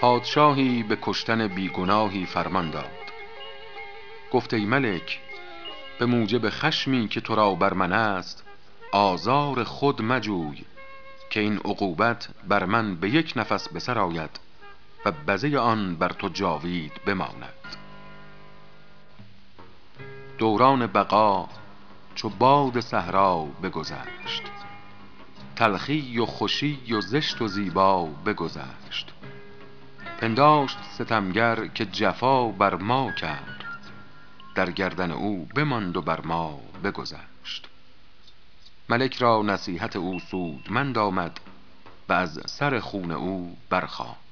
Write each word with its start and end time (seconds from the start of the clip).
پادشاهی 0.00 0.82
به 0.82 0.98
کشتن 1.02 1.48
بیگناهی 1.48 2.26
فرمان 2.26 2.70
داد. 2.70 2.90
گفت 4.32 4.54
ای 4.54 4.64
ملک 4.64 5.20
به 5.98 6.06
موجب 6.06 6.50
خشمی 6.50 7.08
که 7.08 7.20
تو 7.20 7.34
را 7.34 7.54
بر 7.54 7.74
من 7.74 7.92
است 7.92 8.44
آزار 8.92 9.64
خود 9.64 10.02
مجوی 10.02 10.64
که 11.30 11.40
این 11.40 11.56
عقوبت 11.56 12.28
بر 12.48 12.64
من 12.64 12.94
به 12.94 13.10
یک 13.10 13.32
نفس 13.36 13.68
به 13.68 13.80
سر 13.80 13.98
آید 13.98 14.40
و 15.04 15.12
بزه 15.12 15.58
آن 15.58 15.96
بر 15.96 16.08
تو 16.08 16.28
جاوید 16.28 16.92
بماند. 17.06 17.76
دوران 20.38 20.86
بقا 20.86 21.48
چو 22.14 22.28
باد 22.28 22.80
صحرا 22.80 23.46
بگذشت. 23.62 24.42
تلخی 25.56 26.18
و 26.18 26.26
خوشی 26.26 26.92
و 26.92 27.00
زشت 27.00 27.42
و 27.42 27.48
زیبا 27.48 28.04
بگذشت. 28.04 29.12
پنداشت 30.20 30.78
ستمگر 30.94 31.66
که 31.66 31.84
جفا 31.84 32.48
بر 32.48 32.74
ما 32.74 33.12
کرد. 33.12 33.64
در 34.54 34.70
گردن 34.70 35.10
او 35.10 35.48
بماند 35.54 35.96
و 35.96 36.02
بر 36.02 36.20
ما 36.20 36.60
بگذشت. 36.84 37.68
ملک 38.88 39.16
را 39.16 39.42
نصیحت 39.42 39.96
او 39.96 40.20
سودمند 40.20 40.98
آمد 40.98 41.40
و 42.08 42.12
از 42.12 42.40
سر 42.46 42.80
خون 42.80 43.10
او 43.10 43.56
برخاست. 43.70 44.25